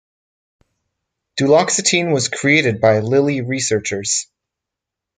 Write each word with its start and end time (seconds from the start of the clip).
Duloxetine 1.39 2.11
was 2.11 2.27
created 2.27 2.81
by 2.81 3.01
Lilly 3.01 3.41
researchers. 3.41 4.25